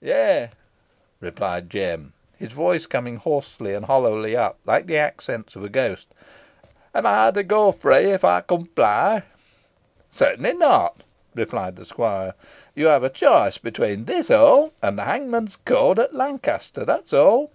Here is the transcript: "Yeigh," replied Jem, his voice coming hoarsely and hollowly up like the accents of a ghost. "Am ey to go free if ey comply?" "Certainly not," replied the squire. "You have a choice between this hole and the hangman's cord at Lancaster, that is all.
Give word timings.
"Yeigh," 0.00 0.48
replied 1.20 1.68
Jem, 1.68 2.14
his 2.38 2.50
voice 2.50 2.86
coming 2.86 3.16
hoarsely 3.16 3.74
and 3.74 3.84
hollowly 3.84 4.34
up 4.34 4.58
like 4.64 4.86
the 4.86 4.96
accents 4.96 5.54
of 5.54 5.62
a 5.62 5.68
ghost. 5.68 6.14
"Am 6.94 7.04
ey 7.04 7.30
to 7.32 7.42
go 7.42 7.70
free 7.70 8.10
if 8.12 8.24
ey 8.24 8.40
comply?" 8.48 9.22
"Certainly 10.10 10.54
not," 10.54 11.02
replied 11.34 11.76
the 11.76 11.84
squire. 11.84 12.32
"You 12.74 12.86
have 12.86 13.04
a 13.04 13.10
choice 13.10 13.58
between 13.58 14.06
this 14.06 14.28
hole 14.28 14.72
and 14.82 14.96
the 14.98 15.04
hangman's 15.04 15.56
cord 15.56 15.98
at 15.98 16.14
Lancaster, 16.14 16.86
that 16.86 17.04
is 17.04 17.12
all. 17.12 17.50